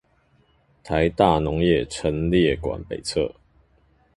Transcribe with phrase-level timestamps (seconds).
[0.83, 3.35] 臺大農業陳列館北側